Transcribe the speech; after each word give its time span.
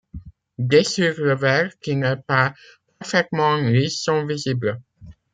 Des 0.57 0.83
sur 0.83 1.13
le 1.19 1.35
verre 1.35 1.77
qui 1.79 1.95
n'est 1.95 2.15
pas 2.17 2.55
parfaitement 2.97 3.57
lisse 3.57 4.01
sont 4.01 4.25
visibles. 4.25 4.81